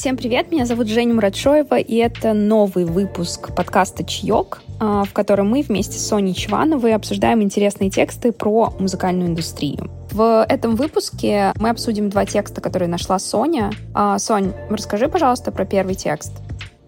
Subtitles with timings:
[0.00, 5.50] Всем привет, меня зовут Женя Муратшоева, и это новый выпуск подкаста «Чаек», а, в котором
[5.50, 9.90] мы вместе с Соней Чвановой обсуждаем интересные тексты про музыкальную индустрию.
[10.10, 13.72] В этом выпуске мы обсудим два текста, которые нашла Соня.
[13.92, 16.32] А, Сонь, расскажи, пожалуйста, про первый текст.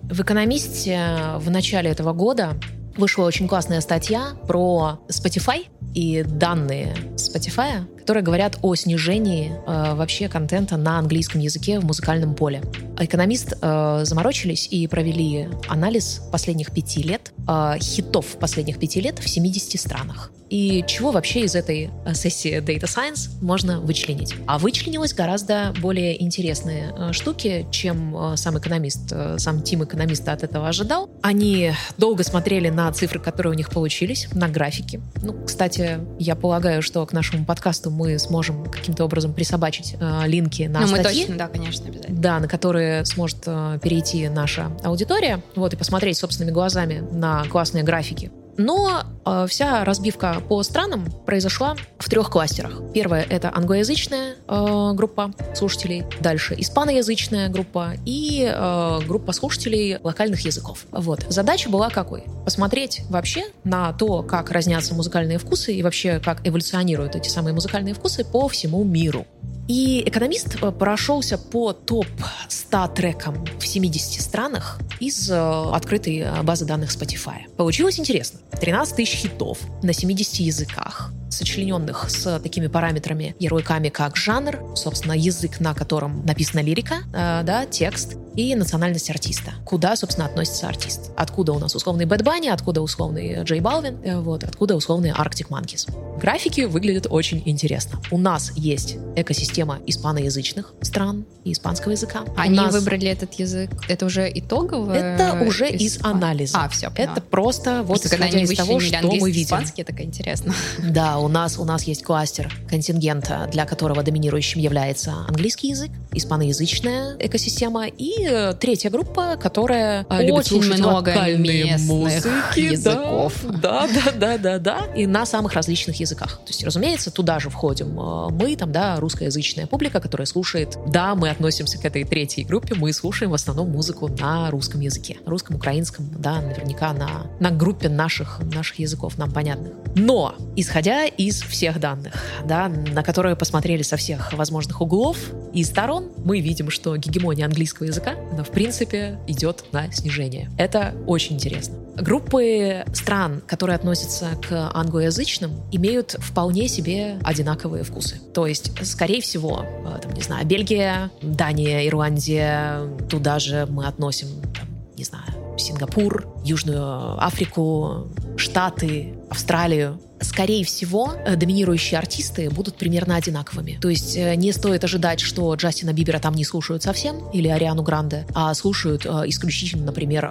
[0.05, 2.55] В «Экономисте» в начале этого года
[2.97, 10.29] вышла очень классная статья про Spotify и данные Spotify, которые говорят о снижении э, вообще
[10.29, 12.61] контента на английском языке в музыкальном поле.
[12.99, 19.29] Экономист э, заморочились и провели анализ последних пяти лет, э, хитов последних пяти лет в
[19.29, 20.33] 70 странах.
[20.53, 24.35] И чего вообще из этой э, сессии Data Science можно вычленить?
[24.47, 30.43] А вычленилось гораздо более интересные э, штуки, чем э, сам экономист, сам тим экономиста от
[30.43, 31.09] этого ожидал.
[31.23, 35.01] Они долго смотрели на цифры, которые у них получились, на графики.
[35.23, 40.65] Ну, кстати, я полагаю, что к нашему подкасту мы сможем каким-то образом присобачить э, линки
[40.65, 41.23] на ну, статьи.
[41.23, 42.21] мы точно, да, конечно, обязательно.
[42.21, 47.85] Да, на которые сможет э, перейти наша аудитория, вот, и посмотреть собственными глазами на классные
[47.85, 48.31] графики.
[48.57, 52.81] Но э, вся разбивка по странам произошла в трех кластерах.
[52.93, 60.87] Первая— это англоязычная э, группа слушателей, дальше испаноязычная группа и э, группа слушателей локальных языков.
[60.91, 61.25] Вот.
[61.29, 62.25] Задача была какой?
[62.45, 67.95] Посмотреть вообще на то, как разнятся музыкальные вкусы и вообще как эволюционируют эти самые музыкальные
[67.95, 69.27] вкусы по всему миру.
[69.73, 76.67] И экономист э, прошелся по топ-100 трекам в 70 странах из э, открытой э, базы
[76.67, 77.49] данных Spotify.
[77.57, 78.41] Получилось интересно.
[78.61, 85.61] 13 тысяч хитов на 70 языках сочлененных с такими параметрами, ярлыками, как жанр, собственно, язык,
[85.61, 89.53] на котором написана лирика, э, да, текст и национальность артиста.
[89.65, 91.11] Куда, собственно, относится артист.
[91.17, 95.49] Откуда у нас условный Бэт Банни, откуда условный Джей Балвин, э, вот, откуда условный Arctic
[95.49, 95.91] Monkeys.
[96.19, 98.01] Графики выглядят очень интересно.
[98.11, 102.25] У нас есть экосистема испаноязычных стран и испанского языка.
[102.37, 102.73] Они нас...
[102.73, 103.71] выбрали этот язык.
[103.89, 105.17] Это уже итоговое?
[105.17, 106.59] Это уже из анализа.
[106.59, 107.13] А, все, поняла.
[107.13, 109.43] Это просто вот исходя из того, что мы видим.
[109.43, 110.55] Испанский, это интересно.
[110.79, 117.17] Да, у нас, у нас есть кластер контингента, для которого доминирующим является английский язык, испаноязычная
[117.19, 123.35] экосистема и э, третья группа, которая э, Очень любит слушать много локальные музыки, языков.
[123.63, 126.41] Да, да, да, да, да, и на самых различных языках.
[126.45, 130.77] То есть, разумеется, туда же входим э, мы, там, да, русскоязычная публика, которая слушает.
[130.89, 135.19] Да, мы относимся к этой третьей группе, мы слушаем в основном музыку на русском языке,
[135.25, 139.73] русском, украинском, да, наверняка на на группе наших наших языков нам понятных.
[139.95, 142.15] Но исходя из всех данных,
[142.45, 145.17] да, на которые посмотрели со всех возможных углов
[145.53, 150.51] и сторон, мы видим, что гегемония английского языка, она в принципе идет на снижение.
[150.59, 151.77] Это очень интересно.
[151.97, 158.19] Группы стран, которые относятся к англоязычным, имеют вполне себе одинаковые вкусы.
[158.33, 164.29] То есть, скорее всего, э, там, не знаю, Бельгия, Дания, Ирландия, туда же мы относим,
[164.55, 165.25] там, не знаю,
[165.59, 168.07] Сингапур, Южную Африку,
[168.37, 173.79] Штаты, Австралию скорее всего, э, доминирующие артисты будут примерно одинаковыми.
[173.81, 177.83] То есть э, не стоит ожидать, что Джастина Бибера там не слушают совсем, или Ариану
[177.83, 180.31] Гранде, а слушают э, исключительно, например,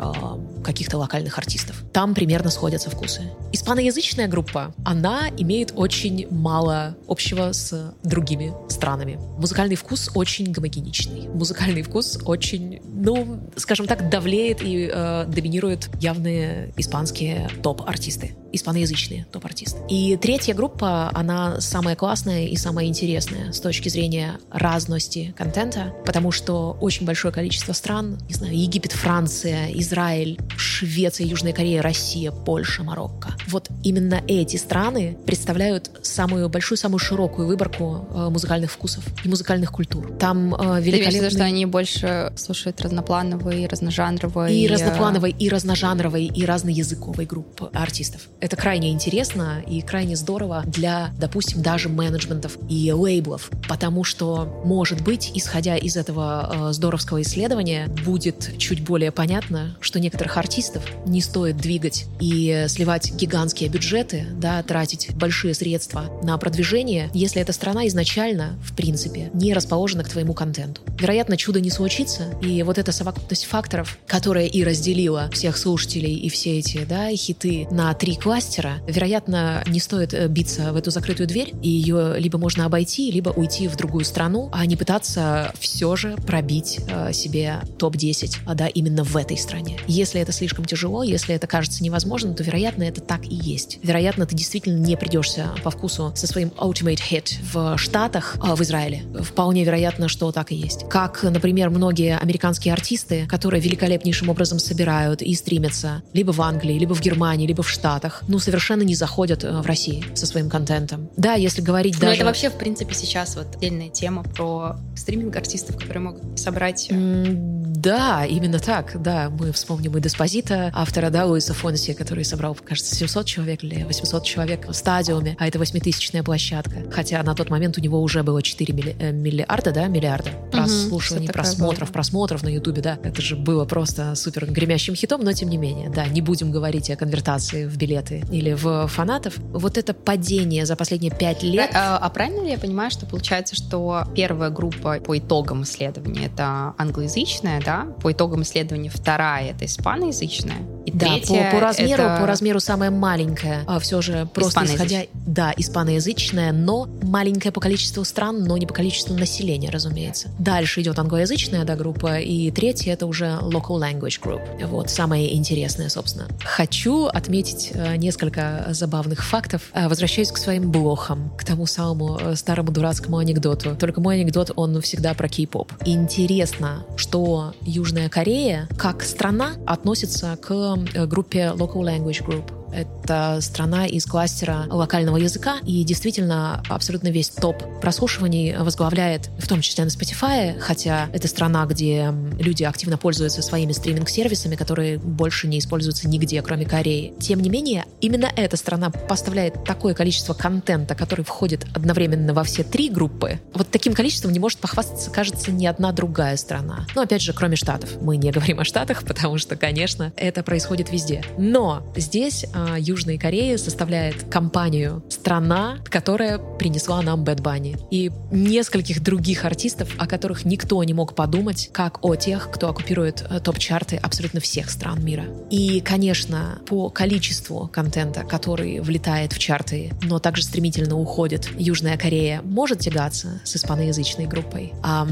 [0.63, 1.83] каких-то локальных артистов.
[1.93, 3.23] Там примерно сходятся вкусы.
[3.51, 9.19] Испаноязычная группа, она имеет очень мало общего с другими странами.
[9.37, 11.27] Музыкальный вкус очень гомогеничный.
[11.27, 18.90] Музыкальный вкус очень, ну, скажем так, давлеет и э, доминирует явные испанские топ-артисты испаноязычные
[19.31, 19.79] топ-артисты.
[19.89, 26.31] И третья группа, она самая классная и самая интересная с точки зрения разности контента, потому
[26.31, 32.83] что очень большое количество стран, не знаю, Египет, Франция, Израиль, Швеция, Южная Корея, Россия, Польша,
[32.83, 33.35] Марокко.
[33.47, 39.71] Вот именно эти страны представляют самую большую, самую широкую выборку э, музыкальных вкусов и музыкальных
[39.71, 40.11] культур.
[40.19, 41.29] Там э, великолепные...
[41.29, 44.55] Ты что они больше слушают разноплановые, разножанровые...
[44.55, 48.21] И разноплановой, и разножанровой, и разноязыковой группы артистов.
[48.39, 55.01] Это крайне интересно и крайне здорово для, допустим, даже менеджментов и лейблов, потому что, может
[55.01, 61.21] быть, исходя из этого э, здоровского исследования, будет чуть более понятно, что некоторых артистов не
[61.21, 67.87] стоит двигать и сливать гигантские бюджеты, да, тратить большие средства на продвижение, если эта страна
[67.87, 70.81] изначально, в принципе, не расположена к твоему контенту.
[70.99, 76.29] Вероятно, чудо не случится, и вот эта совокупность факторов, которая и разделила всех слушателей и
[76.29, 78.41] все эти, да, хиты на три класса,
[78.71, 83.11] кластера, вероятно, не стоит э, биться в эту закрытую дверь, и ее либо можно обойти,
[83.11, 88.55] либо уйти в другую страну, а не пытаться все же пробить э, себе топ-10, а
[88.55, 89.77] да, именно в этой стране.
[89.87, 93.79] Если это слишком тяжело, если это кажется невозможным, то, вероятно, это так и есть.
[93.83, 98.61] Вероятно, ты действительно не придешься по вкусу со своим Ultimate Hit в Штатах, э, в
[98.61, 99.03] Израиле.
[99.21, 100.87] Вполне вероятно, что так и есть.
[100.89, 106.93] Как, например, многие американские артисты, которые великолепнейшим образом собирают и стримятся либо в Англии, либо
[106.93, 111.09] в Германии, либо в Штатах, ну, совершенно не заходят э, в России со своим контентом.
[111.15, 112.17] Да, если говорить Но даже...
[112.17, 116.89] это вообще, в принципе, сейчас вот отдельная тема про стриминг-артистов, которые могут собрать...
[116.91, 119.31] Mm да, именно так, да.
[119.31, 124.23] Мы вспомним и Деспозита, автора, да, Луиса Фонси, который собрал, кажется, 700 человек или 800
[124.23, 126.83] человек в стадиуме, а это восьмитысячная площадка.
[126.91, 131.25] Хотя на тот момент у него уже было 4 милли, э, миллиарда, да, миллиарда прослушиваний,
[131.25, 131.93] угу, просмотров, было.
[131.93, 132.99] просмотров на Ютубе, да.
[133.01, 136.91] Это же было просто супер гремящим хитом, но тем не менее, да, не будем говорить
[136.91, 139.37] о конвертации в билеты или в фанатов.
[139.53, 141.69] Вот это падение за последние пять лет...
[141.73, 146.73] А, а правильно ли я понимаю, что получается, что первая группа по итогам исследования это
[146.77, 152.17] англоязычная, да, по итогам исследования вторая это испаноязычная, и да, третья по, по размеру, это...
[152.19, 158.03] по размеру самая маленькая, а все же просто исходя, да, испаноязычная, но маленькая по количеству
[158.03, 160.29] стран, но не по количеству населения, разумеется.
[160.39, 164.65] Дальше идет англоязычная, да, группа, и третья это уже local language group.
[164.65, 166.27] Вот самое интересное, собственно.
[166.43, 167.97] Хочу отметить э,
[168.31, 169.61] несколько забавных фактов.
[169.73, 173.75] Э, возвращаюсь к своим блохам, к тому самому э, старому дурацкому анекдоту.
[173.75, 175.71] Только мой анекдот, он всегда про кей-поп.
[175.85, 182.60] Интересно, что Южная Корея как страна относится к э, группе Local Language Group.
[182.73, 189.61] Это страна из кластера локального языка, и действительно абсолютно весь топ прослушиваний возглавляет, в том
[189.61, 195.59] числе на Spotify, хотя это страна, где люди активно пользуются своими стриминг-сервисами, которые больше не
[195.59, 197.13] используются нигде, кроме Кореи.
[197.19, 202.63] Тем не менее, именно эта страна поставляет такое количество контента, который входит одновременно во все
[202.63, 203.39] три группы.
[203.53, 206.87] Вот таким количеством не может похвастаться, кажется, ни одна другая страна.
[206.95, 208.01] Но, опять же, кроме Штатов.
[208.01, 211.23] Мы не говорим о Штатах, потому что, конечно, это происходит везде.
[211.37, 217.77] Но здесь а, Южной Кореи составляет компанию «Страна», которая принесла нам Бэт Банни.
[217.91, 223.25] И нескольких других артистов, о которых никто не мог подумать, как о тех, кто оккупирует
[223.29, 225.25] э, топ-чарты абсолютно всех стран мира.
[225.49, 232.41] И, конечно, по количеству контента, который влетает в чарты, но также стремительно уходит, Южная Корея
[232.43, 234.73] может тягаться с испаноязычной группой.
[234.83, 235.07] А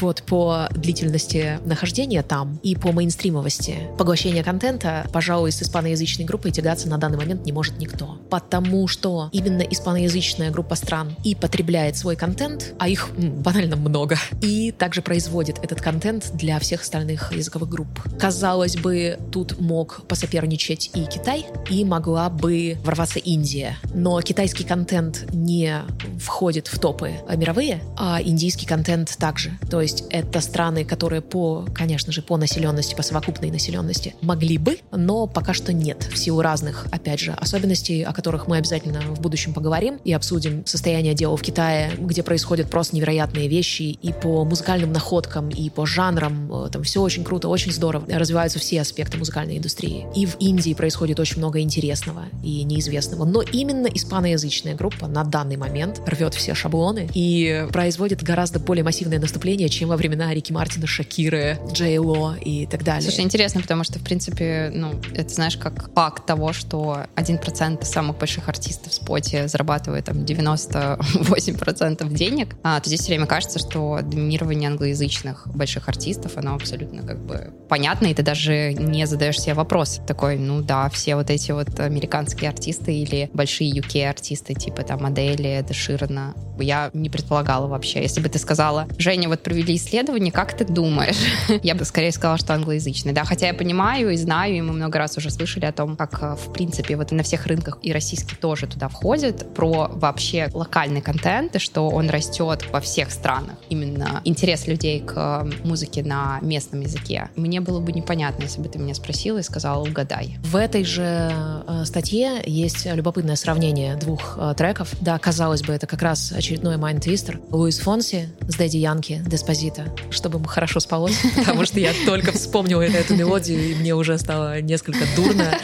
[0.00, 6.88] вот по длительности нахождения там и по мейнстримовости поглощения контента, пожалуй, с испаноязычной группой тягаться
[6.88, 8.18] на данный момент не может никто.
[8.30, 14.72] Потому что именно испаноязычная группа стран и потребляет свой контент, а их банально много, и
[14.72, 17.88] также производит этот контент для всех остальных языковых групп.
[18.18, 23.76] Казалось бы, тут мог посоперничать и Китай, и могла бы ворваться Индия.
[23.94, 25.82] Но китайский контент не
[26.18, 29.58] входит в топы мировые, а индийский контент также.
[29.70, 34.58] То то есть это страны, которые по, конечно же, по населенности, по совокупной населенности могли
[34.58, 39.02] бы, но пока что нет в силу разных, опять же, особенностей, о которых мы обязательно
[39.02, 44.12] в будущем поговорим и обсудим состояние дела в Китае, где происходят просто невероятные вещи и
[44.12, 46.64] по музыкальным находкам, и по жанрам.
[46.66, 48.04] Э, там все очень круто, очень здорово.
[48.08, 50.06] Развиваются все аспекты музыкальной индустрии.
[50.16, 53.24] И в Индии происходит очень много интересного и неизвестного.
[53.24, 59.20] Но именно испаноязычная группа на данный момент рвет все шаблоны и производит гораздо более массивное
[59.20, 63.02] наступление, чем во времена Рики Мартина, Шакиры, Джей Ло и так далее.
[63.02, 68.18] Слушай, интересно, потому что, в принципе, ну, это, знаешь, как факт того, что 1% самых
[68.18, 74.00] больших артистов в споте зарабатывает там 98% денег, а, то здесь все время кажется, что
[74.02, 79.54] доминирование англоязычных больших артистов, оно абсолютно как бы понятно, и ты даже не задаешь себе
[79.54, 85.04] вопрос такой, ну да, все вот эти вот американские артисты или большие UK-артисты, типа там
[85.06, 88.02] Адели, Деширна, я не предполагала вообще.
[88.02, 91.16] Если бы ты сказала, Женя, вот провели исследование, как ты думаешь?
[91.62, 93.12] я бы скорее сказала, что англоязычный.
[93.12, 96.22] Да, хотя я понимаю и знаю, и мы много раз уже слышали о том, как,
[96.22, 101.00] э, в принципе, вот на всех рынках и российский тоже туда входит, про вообще локальный
[101.00, 103.56] контент, и что он растет во всех странах.
[103.68, 107.30] Именно интерес людей к музыке на местном языке.
[107.34, 110.38] Мне было бы непонятно, если бы ты меня спросила и сказала, угадай.
[110.44, 111.32] В этой же
[111.66, 114.94] э, статье есть любопытное сравнение двух э, треков.
[115.00, 117.40] Да, казалось бы, это как раз очередной Mind Twister.
[117.50, 123.16] Луис Фонси с Дэдди Янки, Деспозита, чтобы хорошо спалось, потому что я только вспомнила эту
[123.16, 125.58] мелодию, и мне уже стало несколько дурно.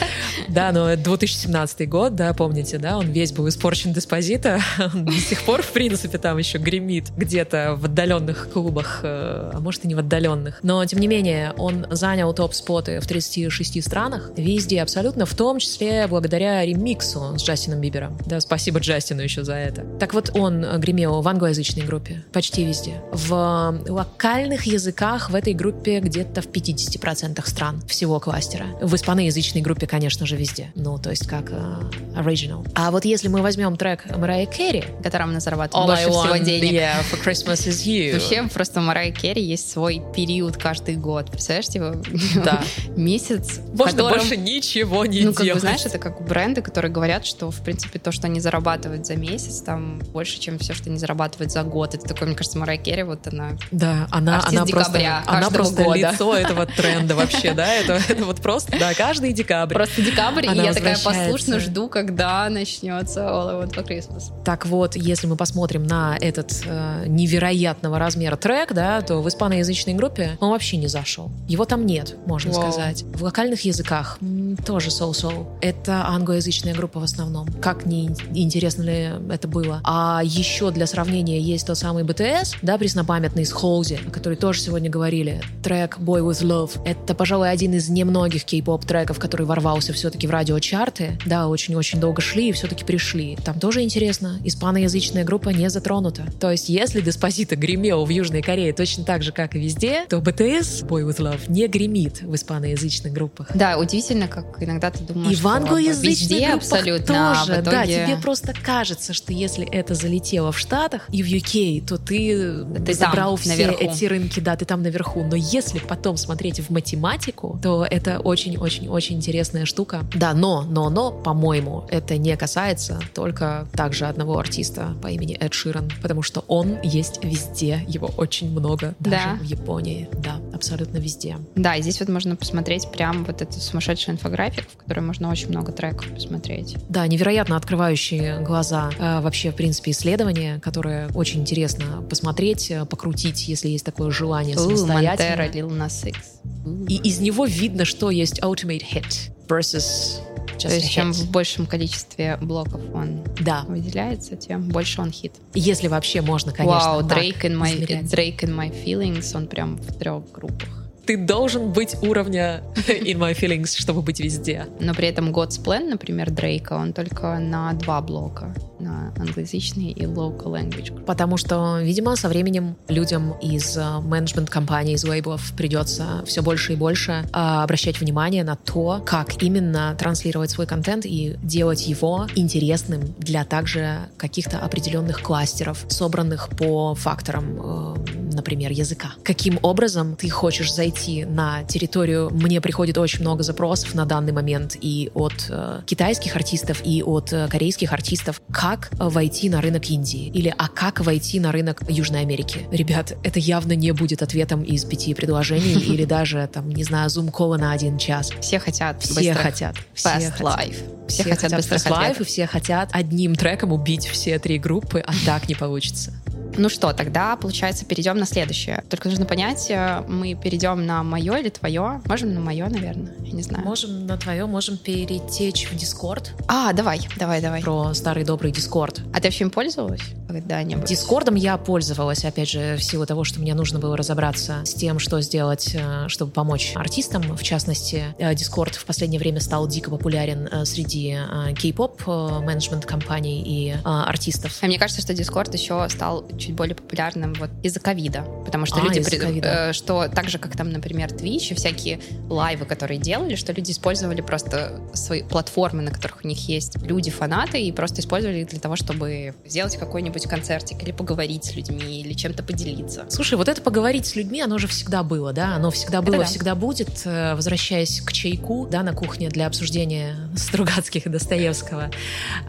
[0.49, 4.61] Да, но 2017 год, да, помните, да, он весь был испорчен Деспозита,
[4.95, 9.85] до сих пор, в принципе, там еще гремит где-то в отдаленных клубах, э, а может
[9.85, 10.61] и не в отдаленных.
[10.63, 16.07] Но, тем не менее, он занял топ-споты в 36 странах, везде абсолютно, в том числе
[16.07, 18.19] благодаря ремиксу с Джастином Бибером.
[18.27, 19.85] Да, спасибо Джастину еще за это.
[19.99, 22.95] Так вот, он гремел в англоязычной группе, почти везде.
[23.13, 28.67] В локальных языках в этой группе где-то в 50% стран всего кластера.
[28.81, 30.73] В испаноязычной группе, конечно же, везде.
[30.75, 32.67] Ну, то есть как uh, original.
[32.75, 36.73] А вот если мы возьмем трек Марайя Керри, которым она зарабатывает больше всего денег.
[36.73, 38.13] Yeah, for Christmas is you.
[38.15, 41.31] Вообще, просто Марайя Керри есть свой период каждый год.
[41.31, 41.97] Представляешь, типа,
[42.45, 42.63] да.
[42.97, 44.19] месяц, Можно котором...
[44.19, 45.37] больше ничего не ну, делать.
[45.37, 49.07] Как бы, знаешь, это как бренды, которые говорят, что, в принципе, то, что они зарабатывают
[49.07, 51.95] за месяц, там больше, чем все, что они зарабатывают за год.
[51.95, 53.51] Это такой, мне кажется, Марайя Керри, вот она...
[53.71, 55.99] Да, она, она декабря, просто, она просто года.
[55.99, 59.75] лицо этого тренда вообще, да, это, это вот просто, да, каждый декабрь.
[59.75, 64.25] Просто декабрь, и я такая послушно жду, когда начнется All I Want for Christmas.
[64.45, 69.95] Так вот, если мы посмотрим на этот э, невероятного размера трек, да, то в испаноязычной
[69.95, 71.31] группе он вообще не зашел.
[71.49, 72.71] Его там нет, можно wow.
[72.71, 73.05] сказать.
[73.15, 74.19] В локальных языках
[74.67, 75.49] тоже соу-соу.
[75.63, 77.49] Это англоязычная группа в основном.
[77.63, 79.81] Как не интересно ли это было.
[79.85, 84.61] А еще для сравнения есть тот самый BTS, да, преснопамятный с Холзи, о который тоже
[84.61, 85.41] сегодня говорили.
[85.63, 86.83] Трек Boy With Love.
[86.85, 91.19] Это, пожалуй, один из немногих кей-поп треков, который ворвался все-таки в радиочарты.
[91.25, 93.37] Да, очень-очень долго шли и все-таки пришли.
[93.45, 94.41] Там тоже интересно.
[94.45, 96.27] Испаноязычная группа не затронута.
[96.41, 100.19] То есть, если Деспозита гремел в Южной Корее точно так же, как и везде, то
[100.19, 103.51] BTS Boy With Love не гремит в испаноязычных группах.
[103.55, 107.33] Да, удивительно, как иногда ты думаешь, и в англоязычных абсолютно.
[107.33, 111.87] А тоже, да, тебе просто кажется, что если это залетело в Штатах и в UK,
[111.87, 113.85] то ты, ты забрал все наверху.
[113.85, 115.25] эти рынки, да, ты там наверху.
[115.25, 120.05] Но если потом смотреть в математику, то это очень-очень-очень интересная штука.
[120.15, 125.53] Да, но, но, но, по-моему, это не касается только также одного артиста по имени Эд
[125.55, 129.35] Ширан, потому что он есть везде, его очень много, даже да.
[129.41, 131.37] в Японии, да, абсолютно везде.
[131.55, 135.49] Да, и здесь вот можно посмотреть прям вот эту сумасшедшую инфографик, в которой можно очень
[135.49, 136.77] много треков посмотреть.
[136.89, 143.49] Да, невероятно открывающие глаза э, вообще, в принципе, исследования, которые очень интересно посмотреть, э, покрутить,
[143.49, 145.43] если есть такое желание самостоятельно.
[145.43, 146.41] Montero, Lil Nas X.
[146.89, 150.21] И из него видно, что есть ultimate hit versus
[150.57, 153.65] Just То есть чем в большем количестве блоков он да.
[153.69, 155.33] выделяется, тем больше он хит.
[155.55, 159.77] Если вообще можно, конечно, Вау, wow, Drake, in my, Drake in My Feelings, он прям
[159.77, 164.67] в трех группах ты должен быть уровня In My Feelings, чтобы быть везде.
[164.81, 168.55] Но при этом God's Plan, например, Дрейка, он только на два блока,
[168.85, 171.05] на англоязычный и local language.
[171.05, 176.77] Потому что, видимо, со временем людям из э, менеджмент-компаний, из лейблов придется все больше и
[176.77, 183.15] больше а, обращать внимание на то, как именно транслировать свой контент и делать его интересным
[183.19, 189.13] для также каких-то определенных кластеров, собранных по факторам, э, например, языка.
[189.23, 194.77] Каким образом ты хочешь зайти на территорию, мне приходит очень много запросов на данный момент
[194.81, 200.29] и от э, китайских артистов, и от э, корейских артистов, как войти на рынок Индии
[200.29, 202.67] или а как войти на рынок Южной Америки.
[202.71, 207.57] Ребят, это явно не будет ответом из пяти предложений или даже, там, не знаю, зум-кола
[207.57, 208.31] на один час.
[208.41, 209.77] Все хотят Все хотят.
[209.95, 210.41] Все хотят.
[210.41, 211.07] life.
[211.07, 215.01] Все, все хотят, хотят fast life, и все хотят одним треком убить все три группы,
[215.01, 216.13] а так не получится.
[216.57, 218.85] Ну что, тогда, получается, перейдем на следующее.
[218.89, 222.01] Только нужно понять, э, мы перейдем на мое или твое.
[222.07, 223.65] Можем на мое, наверное, я не знаю.
[223.65, 226.33] Можем на твое, можем перетечь в Дискорд.
[226.49, 227.63] А, давай, давай, давай.
[227.63, 229.01] Про старый добрый Дискорд.
[229.13, 230.85] А ты вообще им пользовалась когда-нибудь?
[230.85, 234.99] Дискордом я пользовалась, опять же, в силу того, что мне нужно было разобраться с тем,
[234.99, 237.37] что сделать, э, чтобы помочь артистам.
[237.37, 241.17] В частности, Дискорд в последнее время стал дико популярен э, среди
[241.59, 244.59] кей-поп менеджмент-компаний и артистов.
[244.61, 248.81] А мне кажется, что Дискорд еще стал чуть более популярным вот из-за ковида, потому что
[248.81, 252.99] а, люди, при, э, что так же, как там, например, Twitch и всякие лайвы, которые
[252.99, 257.73] делали, что люди использовали просто свои платформы, на которых у них есть люди, фанаты, и
[257.73, 262.43] просто использовали их для того, чтобы сделать какой-нибудь концертик или поговорить с людьми, или чем-то
[262.43, 263.07] поделиться.
[263.09, 265.55] Слушай, вот это поговорить с людьми, оно же всегда было, да?
[265.57, 266.25] Оно всегда было, да.
[266.25, 267.03] всегда будет.
[267.05, 271.91] Э, возвращаясь к чайку, да, на кухне для обсуждения Стругацких и Достоевского,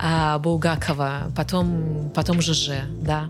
[0.01, 2.71] а, Булгакова, потом, потом ЖЖ,
[3.01, 3.29] да,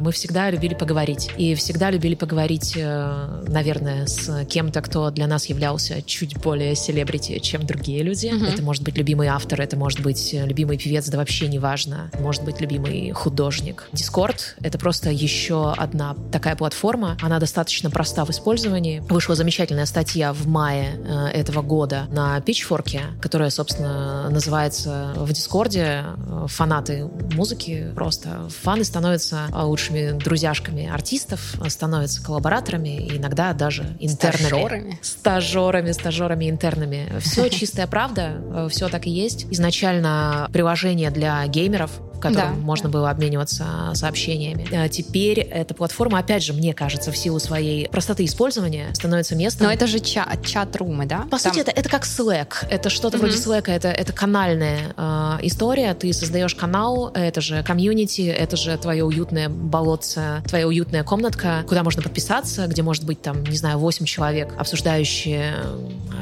[0.00, 1.30] мы всегда любили поговорить.
[1.36, 7.38] И всегда любили поговорить, э, наверное, с кем-то, кто для нас являлся чуть более селебрити,
[7.38, 8.26] чем другие люди.
[8.26, 8.44] Угу.
[8.44, 12.10] Это может быть любимый автор, это может быть любимый певец, да вообще не важно.
[12.18, 13.88] Может быть любимый художник.
[13.92, 17.16] Discord— это просто еще одна такая платформа.
[17.20, 19.00] Она достаточно проста в использовании.
[19.00, 26.04] Вышла замечательная статья в мае э, этого года на Pitchfork, которая, собственно, называется в Дискорде
[26.46, 27.92] «Фанаты музыки».
[27.94, 34.48] Просто фаны становятся лучшими друзьяшками артистов, становятся коллабораторами и иногда даже интернами.
[34.48, 34.98] Стажерами.
[35.02, 37.12] Стажерами, стажерами, интернами.
[37.20, 39.46] Все чистая правда, все так и есть.
[39.50, 41.90] Изначально приложение для геймеров,
[42.22, 42.92] котором да, можно да.
[42.92, 44.68] было обмениваться сообщениями.
[44.72, 49.66] А теперь эта платформа, опять же, мне кажется, в силу своей простоты использования становится местом.
[49.66, 51.22] Но это же чат, чат-румы, да?
[51.30, 51.40] По Там...
[51.40, 52.66] сути, это, это как Slack.
[52.70, 53.20] Это что-то mm-hmm.
[53.20, 53.70] вроде Slack.
[53.70, 55.94] Это, это канальная э, история.
[55.94, 61.82] Ты создаешь канал, это же комьюнити, это же твое уютное болотце, твоя уютная комнатка, куда
[61.82, 65.54] можно подписаться, где может быть там, не знаю, 8 человек, обсуждающие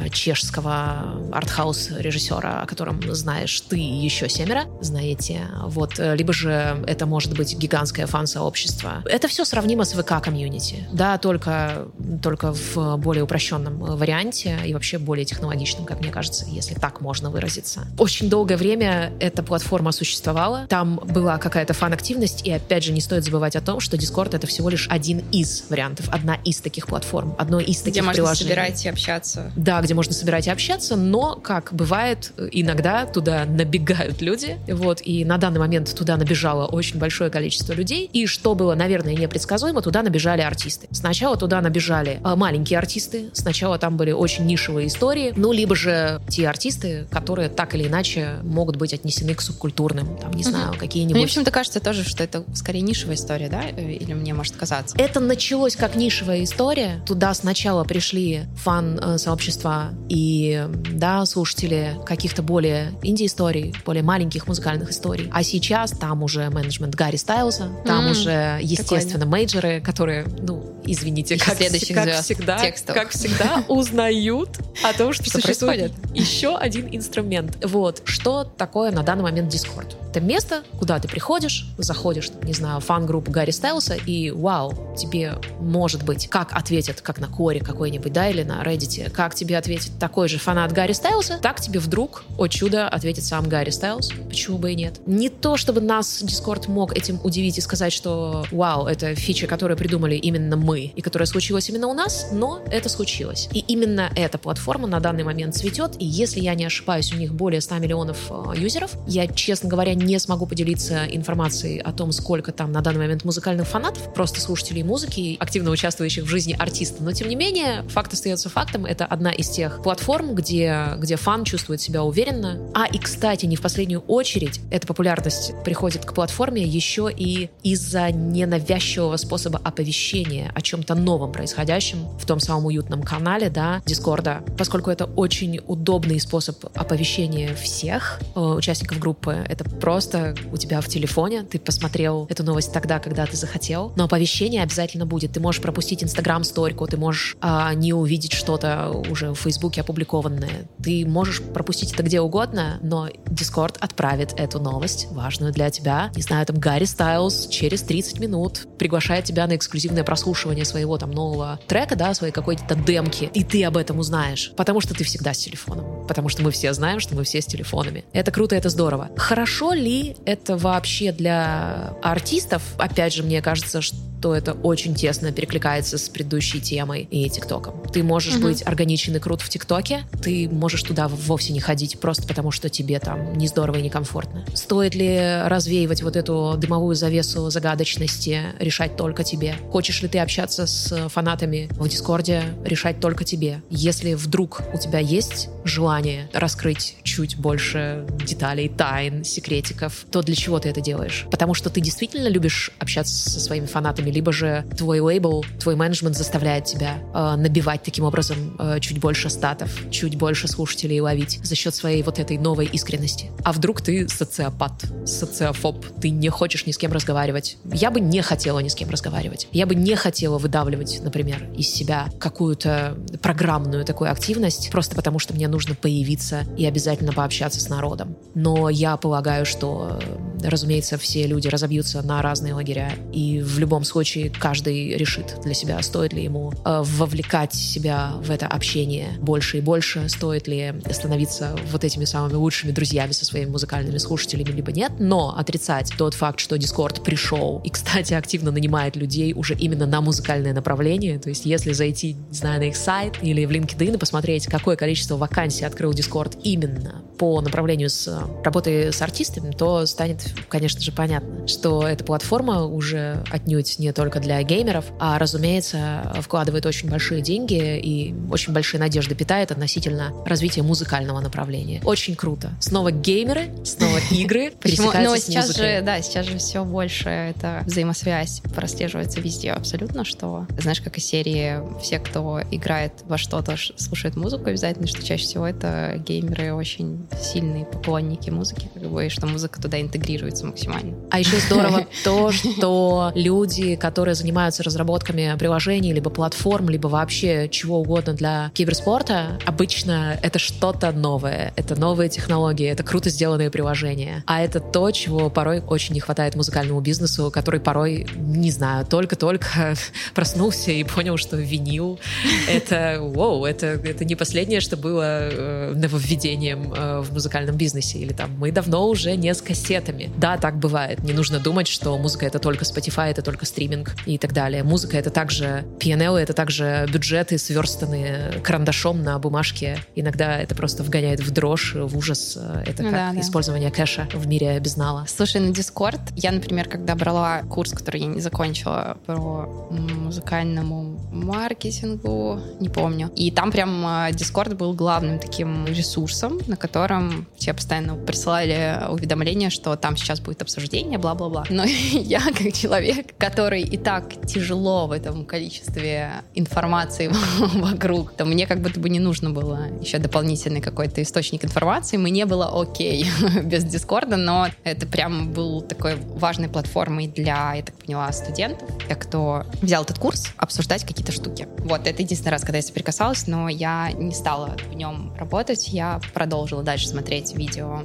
[0.09, 5.43] чешского артхаус режиссера, о котором знаешь ты и еще семеро, знаете.
[5.65, 9.03] Вот э, либо же это может быть гигантское фан-сообщество.
[9.05, 11.89] Это все сравнимо с ВК-комьюнити, да, только,
[12.23, 17.31] только в более упрощенном варианте и вообще более технологичном, как мне кажется, если так можно
[17.31, 17.87] выразиться.
[17.99, 23.25] Очень долгое время эта платформа существовала, там была какая-то фан-активность, и опять же не стоит
[23.25, 27.35] забывать о том, что Discord— это всего лишь один из вариантов, одна из таких платформ,
[27.39, 28.13] одно из таких где приложений.
[28.13, 29.53] Где можно собирать и общаться.
[29.57, 35.25] Да, где можно собирать и общаться, но, как бывает, иногда туда набегают люди, вот, и
[35.25, 40.03] на данный момент туда набежало очень большое количество людей, и что было, наверное, непредсказуемо, туда
[40.03, 40.89] набежали артисты.
[40.91, 46.21] Сначала туда набежали э, маленькие артисты, сначала там были очень нишевые истории, ну, либо же
[46.29, 51.17] те артисты, которые так или иначе могут быть отнесены к субкультурным, там, не знаю, какие-нибудь...
[51.17, 53.63] Мне почему-то кажется тоже, что это скорее нишевая история, да?
[53.77, 54.97] Э, или мне может казаться?
[54.99, 57.03] Это началось как нишевая история.
[57.07, 65.29] Туда сначала пришли фан-сообщества и, да, слушатели каких-то более инди-историй, более маленьких музыкальных историй.
[65.33, 69.27] А сейчас там уже менеджмент Гарри Стайлза, там mm, уже, естественно, прикольно.
[69.27, 72.95] мейджеры, которые, ну, извините, как, как всегда, текстов.
[72.95, 75.93] как всегда узнают о том, что, что существует происходит?
[76.15, 77.65] еще один инструмент.
[77.65, 79.95] Вот, что такое на данный момент Discord?
[80.11, 86.05] Это место, куда ты приходишь, заходишь, не знаю, фан-группу Гарри Стайлса, и вау, тебе, может
[86.05, 90.29] быть, как ответят, как на Коре какой-нибудь, да, или на Reddit, как тебе ответит такой
[90.29, 94.11] же фанат Гарри Стайлса, так тебе вдруг, о чудо, ответит сам Гарри Стайлс.
[94.29, 95.01] Почему бы и нет?
[95.07, 99.77] Не то, чтобы нас Discord мог этим удивить и сказать, что вау, это фича, которую
[99.77, 103.49] придумали именно мы, и которая случилась именно у нас, но это случилось.
[103.53, 107.33] И именно эта платформа на данный момент цветет, и если я не ошибаюсь, у них
[107.33, 108.97] более 100 миллионов э, юзеров.
[109.07, 113.69] Я, честно говоря, не смогу поделиться информацией о том, сколько там на данный момент музыкальных
[113.69, 117.05] фанатов, просто слушателей музыки, активно участвующих в жизни артиста.
[117.05, 118.85] Но, тем не менее, факт остается фактом.
[118.85, 122.59] Это одна из тех платформ, где, где фан чувствует себя уверенно.
[122.75, 128.11] А и, кстати, не в последнюю очередь, эта популярность приходит к платформе еще и из-за
[128.11, 134.91] ненавязчивого способа оповещения о чем-то новом происходящем в том самом уютном канале, да, Дискорда, поскольку
[134.91, 139.45] это очень удобный способ оповещения всех э, участников группы.
[139.49, 144.05] Это просто у тебя в телефоне, ты посмотрел эту новость тогда, когда ты захотел, но
[144.05, 145.33] оповещение обязательно будет.
[145.33, 150.69] Ты можешь пропустить Инстаграм-сторику, ты можешь а, не увидеть что-то уже в Фейсбуке опубликованное.
[150.83, 156.11] Ты можешь пропустить это где угодно, но Дискорд отправит эту новость, важную для тебя.
[156.15, 161.11] Не знаю, там Гарри Стайлз через 30 минут приглашает тебя на эксклюзивное прослушивание своего там
[161.11, 165.35] нового трека, да, своей какой-то демки, и ты об этом узнаешь, потому что ты всегда
[165.35, 168.05] с телефоном, потому что мы все знаем, что мы все с телефонами.
[168.13, 169.11] Это круто, это здорово.
[169.17, 172.65] Хорошо ли это вообще для артистов?
[172.79, 177.83] Опять же, мне кажется, что то это очень тесно перекликается с предыдущей темой и ТикТоком.
[177.93, 178.45] Ты можешь угу.
[178.45, 182.69] быть органичен и крут в ТикТоке, ты можешь туда вовсе не ходить просто потому, что
[182.69, 184.45] тебе там не здорово и некомфортно.
[184.55, 189.55] Стоит ли развеивать вот эту дымовую завесу загадочности, решать только тебе?
[189.71, 193.63] Хочешь ли ты общаться с фанатами в Дискорде, решать только тебе?
[193.71, 196.00] Если вдруг у тебя есть желание
[196.33, 201.27] раскрыть чуть больше деталей, тайн, секретиков, то для чего ты это делаешь?
[201.31, 206.17] Потому что ты действительно любишь общаться со своими фанатами либо же твой лейбл, твой менеджмент
[206.17, 211.55] заставляет тебя э, набивать таким образом э, чуть больше статов, чуть больше слушателей ловить за
[211.55, 213.31] счет своей вот этой новой искренности.
[213.45, 214.73] А вдруг ты социопат,
[215.05, 217.57] социофоб, ты не хочешь ни с кем разговаривать.
[217.65, 219.49] Я бы не хотела ни с кем разговаривать.
[219.53, 225.35] Я бы не хотела выдавливать, например, из себя какую-то программную такую активность, просто потому что
[225.35, 228.17] мне нужно появиться и обязательно пообщаться с народом.
[228.35, 229.99] Но я полагаю, что
[230.43, 235.81] разумеется, все люди разобьются на разные лагеря, и в любом случае каждый решит для себя,
[235.83, 241.57] стоит ли ему э, вовлекать себя в это общение больше и больше, стоит ли становиться
[241.71, 244.93] вот этими самыми лучшими друзьями со своими музыкальными слушателями, либо нет.
[244.99, 250.01] Но отрицать тот факт, что Discord пришел и, кстати, активно нанимает людей уже именно на
[250.01, 253.99] музыкальное направление, то есть если зайти, не знаю, на их сайт или в LinkedIn и
[253.99, 258.09] посмотреть, какое количество вакансий открыл Discord именно по направлению с
[258.43, 264.21] работой с артистами, то станет, конечно же, понятно, что эта платформа уже отнюдь не только
[264.21, 270.63] для геймеров, а, разумеется, вкладывает очень большие деньги и очень большие надежды питает относительно развития
[270.63, 271.83] музыкального направления.
[271.85, 272.53] Очень круто.
[272.59, 274.91] Снова геймеры, снова игры Почему?
[274.91, 280.81] Но сейчас же, да, сейчас же все больше это взаимосвязь прослеживается везде абсолютно, что, знаешь,
[280.81, 285.60] как и серии все, кто играет во что-то, слушает музыку обязательно, что чаще всего это
[286.07, 290.95] геймеры очень сильные поклонники музыки, как бы, и что музыка туда интегрируется максимально.
[291.11, 297.81] А еще здорово то, что люди, которые занимаются разработками приложений, либо платформ, либо вообще чего
[297.81, 304.25] угодно для киберспорта, обычно это что-то новое, это новые технологии, это круто сделанные приложения.
[304.27, 309.75] А это то, чего порой очень не хватает музыкальному бизнесу, который порой, не знаю, только-только
[310.15, 311.99] проснулся и понял, что винил—
[312.49, 317.99] это, вау, это, это не последнее, что было э, нововведением э, в музыкальном бизнесе.
[317.99, 320.11] Или там, мы давно уже не с кассетами.
[320.17, 321.03] Да, так бывает.
[321.03, 324.63] Не нужно думать, что музыка— это только Spotify, это только стриминг и так далее.
[324.63, 329.79] Музыка— это также PNL, это также бюджеты, сверстанные карандашом на бумажке.
[329.95, 332.39] Иногда это просто вгоняет в дрожь, в ужас.
[332.67, 335.07] Это ну, как да, использование кэша в мире безнала.
[335.09, 342.41] Слушай, на Discord я, например, когда брала курс, который я не закончила по музыкальному маркетингу,
[342.61, 343.11] не помню.
[343.17, 349.51] И там прям а, Discord был главным таким ресурсом, на котором все постоянно присылали уведомления,
[349.51, 351.45] что там сейчас будет обсуждение, бла-бла-бла.
[351.51, 358.47] Но я, как человек, который и так тяжело в этом количестве информации вокруг, то мне
[358.47, 361.97] как будто бы не нужно было еще дополнительный какой-то источник информации.
[361.97, 363.07] Мне было окей
[363.43, 368.99] без Дискорда, но это прям был такой важной платформой для, я так поняла, студентов, тех,
[368.99, 371.49] кто взял этот курс, обсуждать какие-то штуки.
[371.59, 375.30] Вот, это единственный раз, когда я соприкасалась, но я не стала в нем работать,
[375.69, 377.85] я продолжила дальше смотреть видео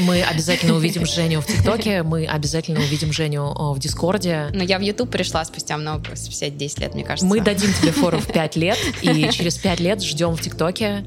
[0.00, 4.48] мы обязательно увидим Женю в ТикТоке, мы обязательно увидим Женю в Дискорде.
[4.52, 7.26] Но я в YouTube пришла спустя много, спустя 10 лет, мне кажется.
[7.26, 11.04] Мы дадим тебе фору в 5 лет, и через 5 лет ждем в ТикТоке,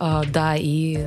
[0.00, 0.98] э, да, и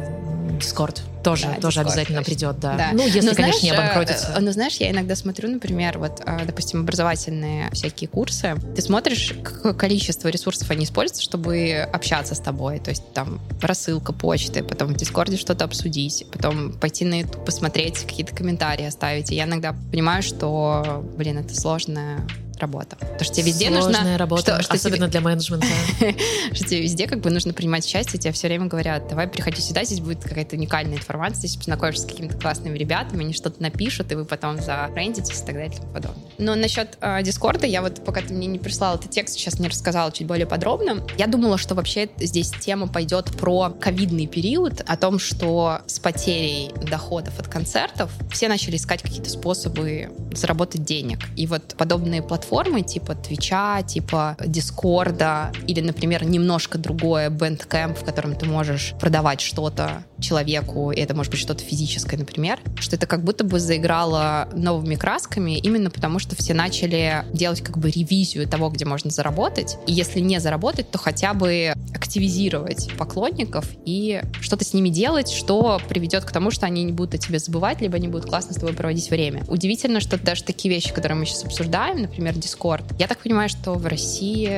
[0.58, 2.34] Дискорд тоже, да, тоже Discord, обязательно точно.
[2.34, 2.78] придет, да.
[2.78, 2.89] да.
[2.93, 4.34] Ну, если, но, конечно, знаешь, не обанкротится.
[4.36, 8.56] Э, но знаешь, я иногда смотрю, например, вот, э, допустим, образовательные всякие курсы.
[8.76, 12.80] Ты смотришь, какое количество ресурсов они используют, чтобы общаться с тобой.
[12.80, 18.00] То есть там рассылка почты, потом в Дискорде что-то обсудить, потом пойти на YouTube, посмотреть,
[18.00, 19.32] какие-то комментарии оставить.
[19.32, 22.26] И я иногда понимаю, что, блин, это сложная
[22.60, 22.96] работа.
[22.98, 24.17] Потому что тебе везде Сложная нужно...
[24.17, 25.67] работа, что, что особенно тебе, для менеджмента.
[26.54, 29.84] что тебе везде как бы нужно принимать участие, тебе все время говорят, давай приходи сюда,
[29.84, 34.15] здесь будет какая-то уникальная информация, здесь познакомишься с какими-то классными ребятами, они что-то напишут, и
[34.15, 36.24] вы потом зафрендитесь и так далее и тому подобное.
[36.38, 39.67] Но насчет э, Дискорда, я вот пока ты мне не прислал этот текст, сейчас не
[39.67, 44.98] рассказала чуть более подробно, я думала, что вообще здесь тема пойдет про ковидный период, о
[44.98, 51.20] том, что с потерей доходов от концертов все начали искать какие-то способы заработать денег.
[51.36, 58.06] И вот подобные платформы платформы типа Твича, типа Дискорда или, например, немножко другое Bandcamp, в
[58.06, 63.08] котором ты можешь продавать что-то человеку, и это может быть что-то физическое, например, что это
[63.08, 68.48] как будто бы заиграло новыми красками именно потому, что все начали делать как бы ревизию
[68.48, 74.64] того, где можно заработать, и если не заработать, то хотя бы активизировать поклонников и что-то
[74.64, 77.96] с ними делать, что приведет к тому, что они не будут о тебе забывать, либо
[77.96, 79.44] они будут классно с тобой проводить время.
[79.48, 83.74] Удивительно, что даже такие вещи, которые мы сейчас обсуждаем, например, Discord, я так понимаю, что
[83.74, 84.50] в России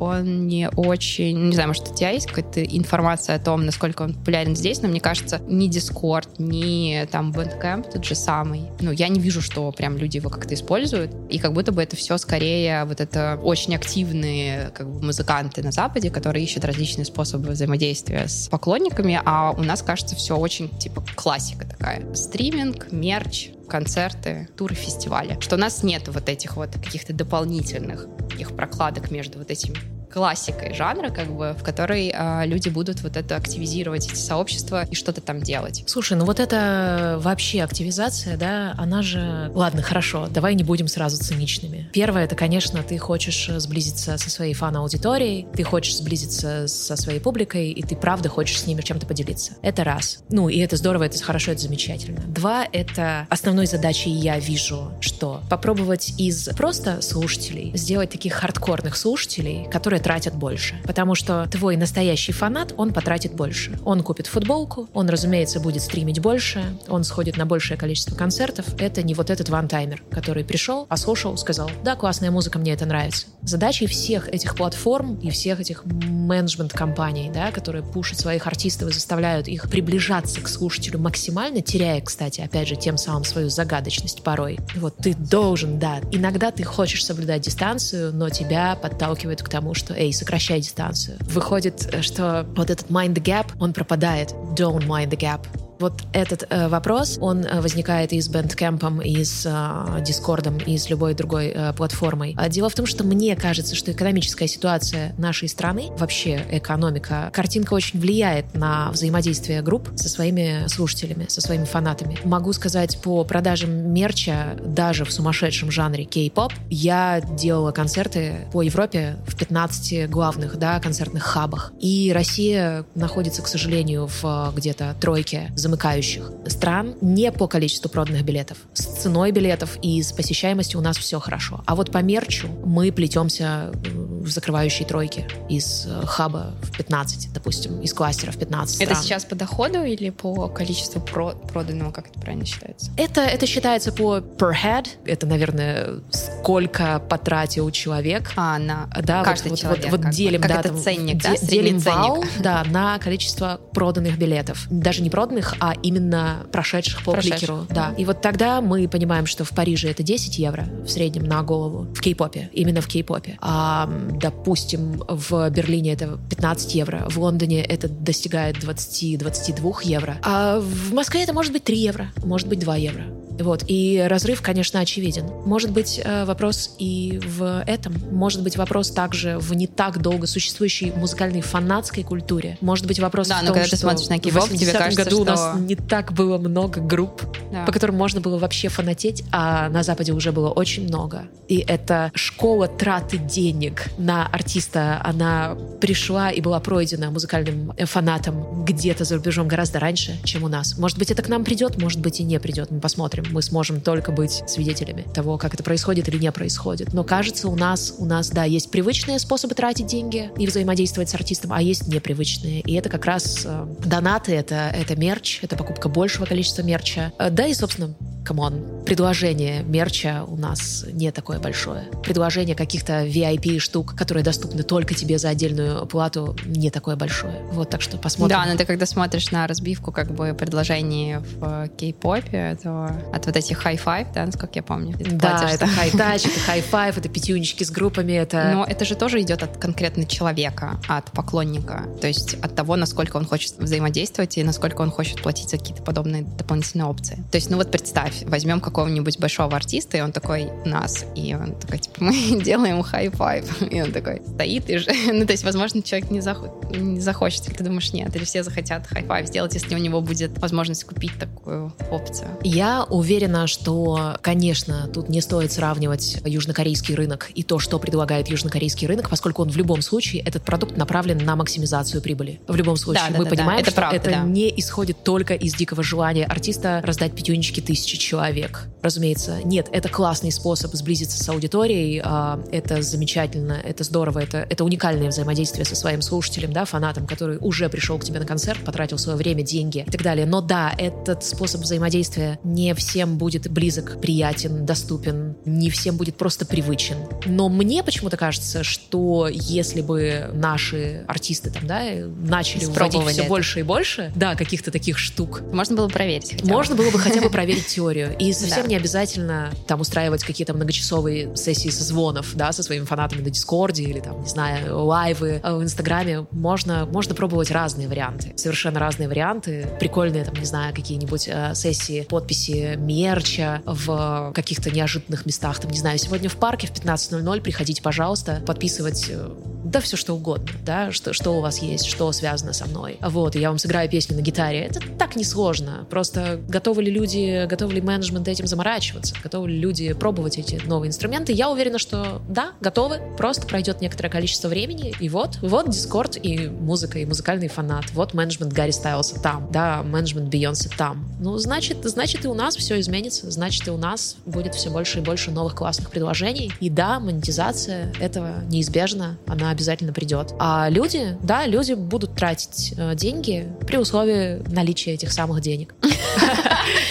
[0.00, 1.48] он не очень...
[1.48, 4.88] Не знаю, может, у тебя есть какая-то информация о том, насколько он популярен здесь, но
[4.88, 8.64] мне кажется, ни Discord, ни там Bandcamp тот же самый.
[8.80, 11.12] Ну, я не вижу, что прям люди его как-то используют.
[11.28, 15.72] И как будто бы это все скорее вот это очень активные как бы музыканты на
[15.72, 21.04] Западе, которые ищут различные способы взаимодействия с поклонниками, а у нас, кажется, все очень типа
[21.14, 22.14] классика такая.
[22.14, 25.38] Стриминг, мерч, концерты, туры, фестивали.
[25.40, 29.76] Что у нас нет вот этих вот каких-то дополнительных таких прокладок между вот этими
[30.12, 34.94] классикой жанра, как бы, в которой э, люди будут вот это активизировать, эти сообщества и
[34.94, 35.84] что-то там делать.
[35.86, 39.50] Слушай, ну вот это вообще активизация, да, она же...
[39.54, 41.88] Ладно, хорошо, давай не будем сразу циничными.
[41.92, 47.70] Первое, это, конечно, ты хочешь сблизиться со своей фан-аудиторией, ты хочешь сблизиться со своей публикой,
[47.70, 49.52] и ты правда хочешь с ними чем-то поделиться.
[49.62, 50.22] Это раз.
[50.28, 52.20] Ну, и это здорово, это хорошо, это замечательно.
[52.22, 59.68] Два, это основной задачей я вижу, что попробовать из просто слушателей сделать таких хардкорных слушателей,
[59.70, 60.80] которые тратят больше.
[60.84, 63.78] Потому что твой настоящий фанат, он потратит больше.
[63.84, 68.66] Он купит футболку, он, разумеется, будет стримить больше, он сходит на большее количество концертов.
[68.78, 73.26] Это не вот этот ван-таймер, который пришел, послушал, сказал, да, классная музыка, мне это нравится.
[73.42, 79.48] Задачей всех этих платформ и всех этих менеджмент-компаний, да, которые пушат своих артистов и заставляют
[79.48, 84.58] их приближаться к слушателю максимально, теряя, кстати, опять же, тем самым свою загадочность порой.
[84.76, 89.89] Вот ты должен, да, иногда ты хочешь соблюдать дистанцию, но тебя подталкивают к тому, что,
[89.96, 91.18] эй, сокращай дистанцию.
[91.20, 94.32] Выходит, что вот этот mind the gap, он пропадает.
[94.54, 95.46] Don't mind the gap.
[95.80, 100.76] Вот этот э, вопрос, он э, возникает и с Bandcamp, и с э, Discord, и
[100.76, 102.34] с любой другой э, платформой.
[102.36, 107.72] А дело в том, что мне кажется, что экономическая ситуация нашей страны, вообще экономика, картинка
[107.72, 112.18] очень влияет на взаимодействие групп со своими слушателями, со своими фанатами.
[112.24, 119.16] Могу сказать, по продажам мерча, даже в сумасшедшем жанре кей-поп, я делала концерты по Европе
[119.26, 121.72] в 15 главных да, концертных хабах.
[121.80, 128.24] И Россия находится, к сожалению, в где-то тройке за замыкающих стран не по количеству проданных
[128.24, 128.58] билетов.
[128.74, 131.62] С ценой билетов и с посещаемостью у нас все хорошо.
[131.66, 137.80] А вот по мерчу мы плетемся в закрывающей тройке из э, хаба в 15, допустим,
[137.80, 138.90] из кластера в 15 стран.
[138.90, 142.90] Это сейчас по доходу или по количеству про проданного, как это правильно считается?
[142.96, 144.88] Это, это считается по per head.
[145.06, 148.32] Это, наверное, сколько потратил человек.
[148.36, 149.90] А, на да, каждый вот, человек.
[149.90, 151.36] Вот, вот делим, как да, это там, ценник, де, да?
[151.46, 151.96] делим ценник.
[151.96, 154.66] вал, да, на количество проданных билетов.
[154.70, 157.38] Даже не проданных, а именно прошедших по Прошедших.
[157.38, 157.66] кликеру.
[157.70, 157.94] Да.
[157.96, 161.86] И вот тогда мы понимаем, что в Париже это 10 евро в среднем на голову
[161.94, 163.36] в кей-попе, именно в кей-попе.
[163.40, 170.92] А, допустим, в Берлине это 15 евро, в Лондоне это достигает 20-22 евро, а в
[170.94, 173.04] Москве это может быть 3 евро, может быть 2 евро.
[173.40, 173.64] Вот.
[173.66, 175.24] И разрыв, конечно, очевиден.
[175.44, 177.94] Может быть, э, вопрос и в этом.
[178.12, 182.58] Может быть, вопрос также в не так долго существующей музыкальной фанатской культуре.
[182.60, 184.56] Может быть, вопрос Да, в но том, когда что ты смотришь на в кей-поп, тебе
[184.66, 187.22] 80-м кажется, году у нас что- не так было много групп,
[187.52, 187.64] Да.
[187.64, 191.24] по которым можно было вообще фанатеть, а на Западе уже было очень много.
[191.48, 198.64] И эта школа траты денег на артиста, она пришла и была пройдена музыкальным э, фанатом
[198.64, 200.78] где-то за рубежом гораздо раньше, чем у нас.
[200.78, 202.70] Может быть, это к нам придет, может быть, и не придет.
[202.70, 203.24] Мы посмотрим.
[203.30, 206.92] Мы сможем только быть свидетелями того, как это происходит или не происходит.
[206.92, 211.14] Но кажется, у нас, у нас, да, есть привычные способы тратить деньги и взаимодействовать с
[211.14, 212.60] артистом, а есть непривычные.
[212.60, 217.12] И это как раз э, донаты, это, это мерч, это покупка большего количества мерча.
[217.18, 221.84] Э, Да и, собственно, come on, предложение мерча у нас не такое большое.
[222.04, 227.42] Предложение каких-то VIP штук, которые доступны только тебе за отдельную плату, не такое большое.
[227.52, 228.36] Вот, так что посмотрим.
[228.36, 233.36] Да, но ты когда смотришь на разбивку как бы предложений в кей-попе, то от вот
[233.36, 236.98] этих high five, да, насколько я помню, Да, платишь это high touch, это high five,
[236.98, 238.52] это пятюнички с группами, это...
[238.54, 241.84] Но это же тоже идет от конкретно человека, от поклонника.
[242.00, 245.82] То есть от того, насколько он хочет взаимодействовать и насколько он хочет платить за какие-то
[245.82, 247.22] подобные дополнительные опции.
[247.30, 251.54] То есть, ну вот представь, возьмем какого-нибудь большого артиста, и он такой нас, и он
[251.54, 253.62] такой, типа, мы делаем high five.
[253.70, 254.90] И он такой стоит и же...
[255.12, 258.42] Ну, то есть, возможно, человек не, зах- не захочет, или ты думаешь, нет, или все
[258.42, 262.28] захотят high five сделать, если у него будет возможность купить такую опцию.
[262.42, 268.86] Я уверена, что, конечно, тут не стоит сравнивать южнокорейский рынок и то, что предлагает южнокорейский
[268.86, 272.40] рынок, поскольку он в любом случае, этот продукт направлен на максимизацию прибыли.
[272.48, 273.36] В любом случае, Да, да, мы да, да.
[273.36, 274.20] понимаем, Это что правда, это да.
[274.22, 278.66] не исходит только из дикого желания артиста раздать пятюнички тысячи человек.
[278.82, 284.64] Разумеется, нет, это классный способ сблизиться с аудиторией, а, это замечательно, это здорово, это, это
[284.64, 288.98] уникальное взаимодействие со своим слушателем, да, фанатом, который уже пришел к тебе на концерт, потратил
[288.98, 290.26] свое время, деньги и так далее.
[290.26, 296.46] Но да, этот способ взаимодействия не всем будет близок, приятен, доступен, не всем будет просто
[296.46, 296.96] привычен.
[297.26, 303.20] Но мне почему-то кажется, что если бы наши артисты там, да, начали вводить Испробовали все
[303.22, 303.28] это.
[303.28, 307.30] больше и больше, да, каких-то таких штук, Можно было проверить можно было бы хотя бы
[307.30, 307.89] проверить теорию.
[308.18, 308.68] И совсем Да.
[308.68, 314.00] не обязательно там устраивать какие-то многочасовые сессии созвонов, да, со своими фанатами на Дискорде или
[314.00, 316.26] там, не знаю, лайвы э, в Инстаграме.
[316.30, 318.32] Можно, можно пробовать разные варианты.
[318.36, 319.66] Совершенно разные варианты.
[319.78, 325.58] Прикольные там, не знаю, какие-нибудь э, сессии, подписи мерча в каких-то неожиданных местах.
[325.60, 329.28] Там, не знаю, сегодня в парке в 15.00 приходите, пожалуйста, подписывать э,
[329.70, 332.98] да все что угодно, да, что, что у вас есть, что связано со мной.
[333.00, 334.60] Вот, я вам сыграю песню на гитаре.
[334.60, 335.86] Это так несложно.
[335.88, 340.88] Просто готовы ли люди, готовы ли менеджмент этим заморачиваться, готовы ли люди пробовать эти новые
[340.88, 341.32] инструменты?
[341.32, 343.00] Я уверена, что да, готовы.
[343.16, 347.84] Просто пройдет некоторое количество времени, и вот, вот Discord и музыка, и музыкальный фанат.
[347.92, 351.08] Вот менеджмент Гарри Стайлса там, да, менеджмент Бейонсе там.
[351.20, 354.98] Ну, значит, значит и у нас все изменится, значит и у нас будет все больше
[354.98, 356.52] и больше новых классных предложений.
[356.60, 360.32] И да, монетизация этого неизбежна, она обязательно придет.
[360.38, 365.74] А люди, да, люди будут тратить э, деньги при условии наличия этих самых денег.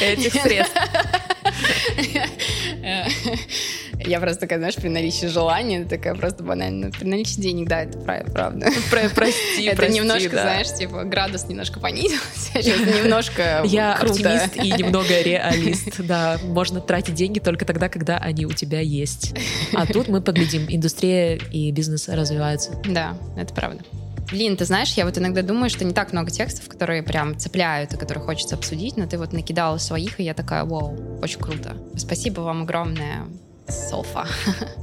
[0.02, 0.76] Этих средств.
[4.06, 6.90] Я просто такая, знаешь, при наличии желания, такая просто банально.
[6.92, 8.72] При наличии денег, да, это правда.
[9.16, 12.52] Прости, Это немножко, знаешь, типа градус немножко понизился,
[13.04, 16.38] немножко Я оптимист и немного реалист, да.
[16.44, 19.34] Можно тратить деньги только тогда, когда они у тебя есть.
[19.74, 22.72] А тут мы поглядим, индустрия и бизнес развиваются.
[22.86, 23.84] Да, это правда.
[24.32, 27.94] Блин, ты знаешь, я вот иногда думаю, что не так много текстов, которые прям цепляют
[27.94, 31.76] и которые хочется обсудить, но ты вот накидала своих, и я такая, вау, очень круто.
[31.98, 33.26] Спасибо вам огромное
[33.72, 34.26] Софа.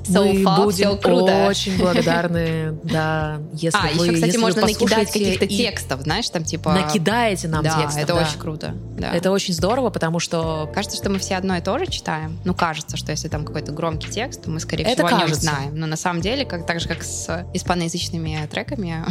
[0.08, 1.46] Мы будем круто.
[1.48, 6.72] очень благодарны, да, если а, еще, кстати, можно накидать каких-то текстов, знаешь, там типа...
[6.72, 8.74] Накидаете нам текстов, это очень круто.
[8.98, 10.70] Это очень здорово, потому что...
[10.74, 12.38] Кажется, что мы все одно и то же читаем.
[12.44, 15.78] Ну, кажется, что если там какой-то громкий текст, то мы, скорее всего, о нем знаем.
[15.78, 19.04] Но на самом деле, как, так же, как с испаноязычными треками,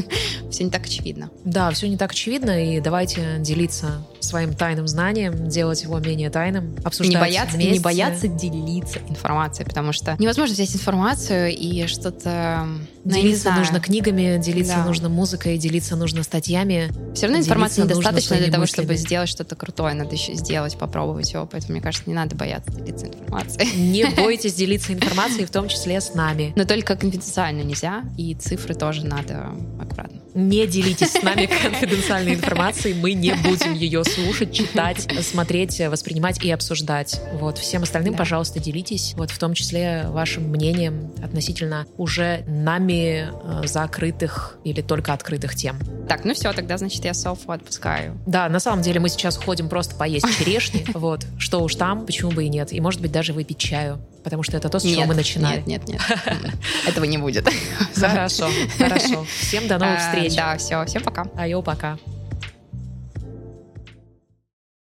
[0.50, 1.30] все не так очевидно.
[1.44, 6.76] Да, все не так очевидно, и давайте делиться своим тайным знанием, делать его менее тайным,
[6.84, 7.72] обсуждать не бояться, вместе.
[7.72, 9.19] Не бояться делиться информацией,
[9.64, 12.66] потому что невозможно взять информацию и что-то...
[13.04, 14.84] Ну, делиться нужно книгами, делиться да.
[14.84, 16.90] нужно музыкой, делиться нужно статьями.
[17.14, 18.84] Все равно информации недостаточно для того, мыслями.
[18.84, 19.94] чтобы сделать что-то крутое.
[19.94, 21.46] Надо еще сделать, попробовать его.
[21.46, 23.76] Поэтому, мне кажется, не надо бояться делиться информацией.
[23.76, 26.52] Не бойтесь делиться информацией, в том числе с нами.
[26.56, 30.20] Но только конфиденциально нельзя, и цифры тоже надо аккуратно.
[30.34, 36.50] Не делитесь с нами конфиденциальной информацией, мы не будем ее слушать, читать, смотреть, воспринимать и
[36.50, 37.20] обсуждать.
[37.34, 37.58] Вот.
[37.58, 38.18] Всем остальным, да.
[38.18, 45.12] пожалуйста, делитесь, вот в том числе вашим мнением относительно уже нами э, закрытых или только
[45.12, 45.78] открытых тем.
[46.08, 48.18] Так, ну все, тогда, значит, я Софу отпускаю.
[48.26, 52.30] Да, на самом деле мы сейчас уходим просто поесть черешни, вот, что уж там, почему
[52.30, 55.04] бы и нет, и, может быть, даже выпить чаю, потому что это то, с чего
[55.04, 55.62] мы начинали.
[55.66, 56.54] Нет, нет, нет,
[56.86, 57.48] этого не будет.
[57.94, 58.48] Хорошо,
[58.78, 59.24] хорошо.
[59.40, 60.36] Всем до новых э, встреч.
[60.36, 61.26] Да, все, всем пока.
[61.36, 61.98] Айо, пока.